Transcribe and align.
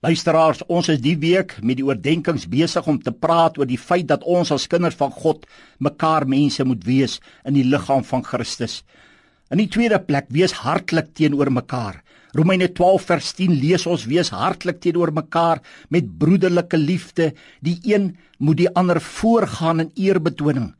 Luisteraars, 0.00 0.62
ons 0.72 0.86
is 0.88 1.00
die 1.04 1.18
week 1.20 1.58
met 1.60 1.76
die 1.76 1.84
oordeenkings 1.84 2.46
besig 2.48 2.86
om 2.88 2.96
te 3.04 3.12
praat 3.12 3.58
oor 3.60 3.66
die 3.68 3.76
feit 3.76 4.06
dat 4.08 4.22
ons 4.24 4.48
as 4.54 4.64
kinders 4.72 4.96
van 4.96 5.10
God 5.12 5.42
mekaar 5.76 6.24
mense 6.24 6.64
moet 6.64 6.86
wees 6.88 7.18
in 7.44 7.52
die 7.58 7.66
liggaam 7.68 8.00
van 8.08 8.24
Christus. 8.24 8.78
In 9.52 9.60
die 9.60 9.68
tweede 9.68 9.98
plek, 10.00 10.30
wees 10.32 10.56
hartlik 10.62 11.10
teenoor 11.12 11.52
mekaar. 11.52 11.98
Romeine 12.32 12.70
12 12.72 13.06
vers 13.10 13.28
10 13.42 13.52
lees 13.60 13.84
ons 13.84 14.06
wees 14.08 14.32
hartlik 14.32 14.80
teenoor 14.80 15.12
mekaar 15.12 15.60
met 15.92 16.08
broederlike 16.22 16.80
liefde. 16.80 17.34
Die 17.60 17.76
een 17.84 18.14
moet 18.38 18.62
die 18.62 18.72
ander 18.72 19.02
voorgaan 19.04 19.84
in 19.84 19.92
eerbetoning. 20.00 20.70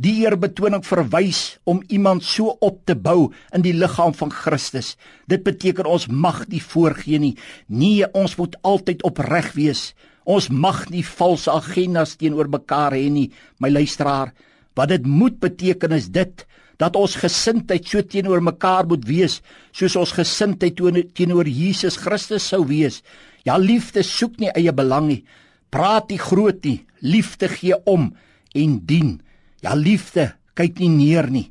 Die 0.00 0.22
eerbetoning 0.24 0.80
verwys 0.88 1.58
om 1.68 1.82
iemand 1.92 2.24
so 2.24 2.54
op 2.64 2.78
te 2.88 2.94
bou 2.96 3.28
in 3.52 3.60
die 3.60 3.74
liggaam 3.76 4.14
van 4.16 4.30
Christus. 4.32 4.94
Dit 5.28 5.44
beteken 5.44 5.84
ons 5.84 6.06
mag 6.08 6.46
nie 6.48 6.62
voorgee 6.64 7.18
nie. 7.20 7.34
Nee, 7.68 8.06
ons 8.16 8.38
moet 8.38 8.56
altyd 8.64 9.04
opreg 9.04 9.50
wees. 9.52 9.90
Ons 10.24 10.48
mag 10.48 10.86
nie 10.88 11.04
valse 11.04 11.50
agendas 11.52 12.16
teenoor 12.16 12.48
mekaar 12.48 12.96
hê 12.96 13.10
nie, 13.12 13.28
my 13.60 13.68
luisteraar. 13.68 14.32
Wat 14.78 14.88
dit 14.88 15.04
moet 15.04 15.36
beteken 15.42 15.92
is 15.92 16.08
dit 16.08 16.46
dat 16.80 16.96
ons 16.96 17.18
gesindheid 17.20 17.84
so 17.84 18.00
teenoor 18.00 18.40
mekaar 18.40 18.88
moet 18.88 19.04
wees 19.04 19.42
soos 19.76 19.96
ons 20.00 20.14
gesindheid 20.16 20.80
teenoor 21.12 21.46
Jesus 21.46 21.98
Christus 22.00 22.46
sou 22.48 22.64
wees. 22.70 23.02
Ja, 23.44 23.58
liefde 23.58 24.00
soek 24.06 24.40
nie 24.40 24.48
eie 24.56 24.72
belang 24.72 25.10
nie. 25.10 25.20
Praat 25.68 26.08
nie 26.08 26.18
groot 26.22 26.64
nie. 26.64 26.80
Liefde 27.04 27.50
gee 27.52 27.76
om 27.84 28.14
en 28.56 28.80
dien. 28.86 29.20
Ja 29.62 29.76
liefde, 29.78 30.32
kyk 30.58 30.80
nie 30.82 30.90
neer 30.90 31.28
nie. 31.30 31.48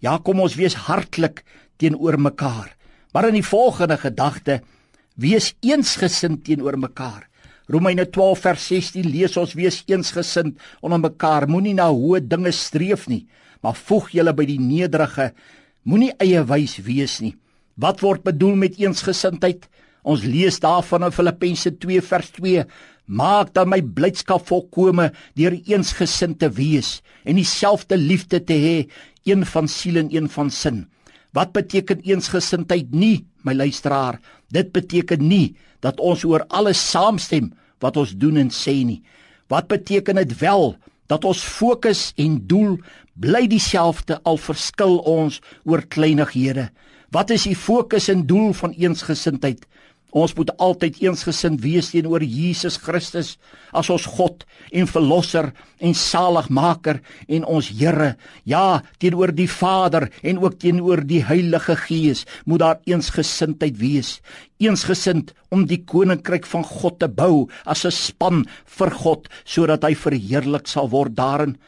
Ja 0.00 0.18
kom 0.22 0.40
ons 0.44 0.56
wees 0.58 0.76
hartlik 0.86 1.42
teenoor 1.78 2.18
mekaar. 2.22 2.70
Maar 3.12 3.30
in 3.30 3.40
die 3.40 3.46
volgende 3.46 3.96
gedagte, 3.98 4.60
wees 5.18 5.54
eensgesind 5.66 6.44
teenoor 6.46 6.78
mekaar. 6.78 7.26
Romeine 7.68 8.06
12 8.08 8.44
vers 8.46 8.66
16 8.70 9.08
lees 9.10 9.34
ons 9.36 9.56
wees 9.58 9.82
eensgesind 9.90 10.56
onder 10.80 11.02
mekaar. 11.02 11.48
Moenie 11.50 11.74
na 11.76 11.88
hoë 11.90 12.22
dinge 12.24 12.52
streef 12.54 13.08
nie, 13.10 13.26
maar 13.60 13.76
voeg 13.76 14.12
julle 14.14 14.32
by 14.32 14.46
die 14.48 14.60
nederige. 14.62 15.32
Moenie 15.82 16.14
eie 16.22 16.44
wys 16.46 16.78
wees 16.86 17.18
nie. 17.24 17.34
Wat 17.76 18.00
word 18.02 18.24
bedoel 18.24 18.56
met 18.56 18.78
eensgesindheid? 18.80 19.66
Ons 20.08 20.24
lees 20.24 20.56
daarvan 20.62 21.08
in 21.08 21.12
Filippense 21.14 21.74
2 21.82 22.00
vers 22.06 22.30
2 22.38 22.64
maak 23.08 23.54
dan 23.56 23.72
my 23.72 23.80
blydskap 23.80 24.44
volkome 24.46 25.08
deur 25.34 25.56
eensgesind 25.56 26.38
te 26.38 26.50
wees 26.52 26.98
en 27.24 27.40
dieselfde 27.40 27.96
liefde 27.96 28.40
te 28.44 28.56
hê, 28.56 28.76
een 29.24 29.44
van 29.48 29.68
siel 29.68 29.98
en 30.04 30.12
een 30.14 30.28
van 30.28 30.52
sin. 30.52 30.84
Wat 31.36 31.52
beteken 31.52 32.04
eensgesindheid 32.04 32.92
nie, 32.92 33.26
my 33.44 33.54
luisteraar? 33.56 34.20
Dit 34.52 34.72
beteken 34.72 35.24
nie 35.28 35.56
dat 35.84 36.00
ons 36.00 36.24
oor 36.24 36.44
alles 36.48 36.80
saamstem 36.80 37.52
wat 37.82 37.96
ons 37.96 38.14
doen 38.16 38.40
en 38.40 38.52
sê 38.52 38.80
nie. 38.84 39.02
Wat 39.48 39.68
beteken 39.68 40.20
dit 40.20 40.32
wel 40.40 40.76
dat 41.08 41.24
ons 41.24 41.40
fokus 41.40 42.12
en 42.20 42.38
doel 42.48 42.76
bly 43.18 43.46
dieselfde 43.48 44.18
al 44.28 44.40
verskil 44.40 44.98
ons 45.08 45.40
oor 45.64 45.84
kleinighede? 45.88 46.68
Wat 47.12 47.30
is 47.32 47.46
die 47.48 47.56
fokus 47.56 48.10
en 48.12 48.26
doel 48.28 48.52
van 48.52 48.74
eensgesindheid? 48.76 49.64
Ons 50.16 50.32
moet 50.38 50.48
altyd 50.56 51.02
eensgesind 51.04 51.60
wees 51.60 51.90
teenoor 51.92 52.22
Jesus 52.24 52.78
Christus 52.80 53.34
as 53.76 53.90
ons 53.92 54.06
God 54.08 54.46
en 54.72 54.88
verlosser 54.88 55.50
en 55.84 55.92
saligmaker 55.92 57.02
en 57.28 57.44
ons 57.44 57.68
Here. 57.68 58.14
Ja, 58.48 58.80
teenoor 58.98 59.34
die 59.36 59.48
Vader 59.52 60.08
en 60.22 60.40
ook 60.40 60.56
teenoor 60.62 61.02
die 61.04 61.20
Heilige 61.28 61.76
Gees 61.76 62.24
moet 62.46 62.62
daar 62.64 62.80
eensgesindheid 62.88 63.76
wees. 63.76 64.18
Eensgesind 64.58 65.34
om 65.52 65.66
die 65.68 65.82
koninkryk 65.84 66.48
van 66.48 66.64
God 66.64 66.98
te 67.00 67.08
bou 67.08 67.48
as 67.66 67.84
'n 67.84 67.92
span 67.92 68.46
vir 68.64 68.90
God 68.90 69.28
sodat 69.44 69.84
hy 69.84 69.94
verheerlik 69.94 70.66
sal 70.66 70.88
word 70.88 71.14
daarin. 71.14 71.58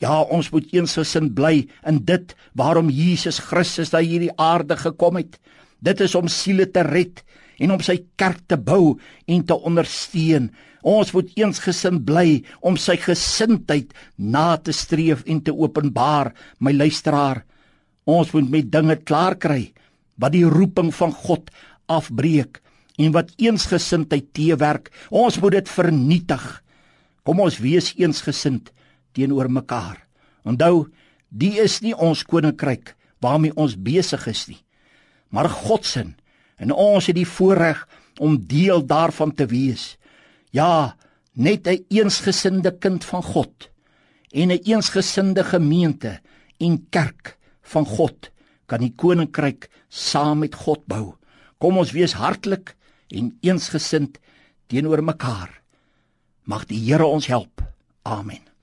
Ja, 0.00 0.20
ons 0.22 0.50
moet 0.50 0.66
eensgesind 0.74 1.34
bly 1.34 1.68
in 1.86 2.04
dit 2.04 2.34
waarom 2.54 2.90
Jesus 2.90 3.38
Christus 3.38 3.92
na 3.92 4.00
hierdie 4.00 4.34
aarde 4.36 4.76
gekom 4.76 5.16
het. 5.16 5.38
Dit 5.80 6.00
is 6.00 6.14
om 6.14 6.28
siele 6.28 6.66
te 6.66 6.82
red 6.82 7.22
en 7.58 7.74
om 7.74 7.82
sy 7.82 8.00
kerk 8.20 8.42
te 8.50 8.58
bou 8.58 8.96
en 9.30 9.44
te 9.46 9.54
ondersteun. 9.54 10.50
Ons 10.84 11.12
moet 11.14 11.30
eensgesind 11.38 12.04
bly 12.04 12.42
om 12.60 12.76
sy 12.80 12.96
gesindheid 13.00 13.94
na 14.16 14.56
te 14.56 14.74
streef 14.76 15.24
en 15.26 15.40
te 15.40 15.54
openbaar, 15.54 16.34
my 16.58 16.74
luisteraar. 16.76 17.44
Ons 18.04 18.34
moet 18.34 18.50
met 18.50 18.70
dinge 18.70 18.98
klaar 19.06 19.38
kry 19.40 19.72
wat 20.20 20.34
die 20.34 20.44
roeping 20.44 20.92
van 20.94 21.14
God 21.24 21.48
afbreek 21.90 22.60
en 23.00 23.14
wat 23.14 23.32
eensgesindheid 23.40 24.28
teewerk. 24.36 24.90
Ons 25.10 25.40
moet 25.42 25.58
dit 25.58 25.70
vernietig. 25.72 26.44
Kom 27.24 27.40
ons 27.40 27.58
wees 27.62 27.94
eensgesind 27.96 28.70
teenoor 29.16 29.48
mekaar. 29.48 30.02
Onthou, 30.44 30.90
die 31.30 31.56
is 31.62 31.80
nie 31.82 31.94
ons 31.96 32.22
koninkryk 32.28 32.92
waarmee 33.24 33.56
ons 33.56 33.78
besig 33.80 34.26
is 34.28 34.44
nie, 34.50 34.60
maar 35.32 35.48
God 35.48 35.86
se 35.88 36.04
En 36.56 36.72
ons 36.72 37.06
het 37.06 37.16
die 37.16 37.28
voorreg 37.28 37.88
om 38.18 38.38
deel 38.46 38.86
daarvan 38.86 39.34
te 39.34 39.46
wees. 39.46 39.96
Ja, 40.50 40.96
net 41.32 41.66
'n 41.66 41.70
een 41.70 41.84
eensgesinde 41.88 42.78
kind 42.78 43.04
van 43.04 43.22
God 43.22 43.70
en 44.30 44.48
'n 44.48 44.50
een 44.50 44.62
eensgesinde 44.62 45.44
gemeente 45.44 46.20
en 46.58 46.86
kerk 46.90 47.38
van 47.62 47.86
God 47.86 48.30
kan 48.66 48.80
die 48.80 48.92
koninkryk 48.96 49.68
saam 49.88 50.38
met 50.38 50.54
God 50.54 50.86
bou. 50.86 51.14
Kom 51.58 51.78
ons 51.78 51.92
wees 51.92 52.12
hartlik 52.12 52.76
en 53.08 53.36
eensgesind 53.40 54.18
teenoor 54.66 55.04
mekaar. 55.04 55.62
Mag 56.42 56.66
die 56.66 56.78
Here 56.78 57.04
ons 57.04 57.26
help. 57.26 57.62
Amen. 58.02 58.53